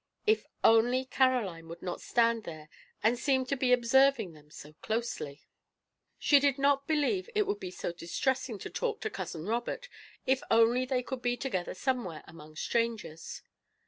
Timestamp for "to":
3.45-3.55, 8.57-8.69, 9.01-9.11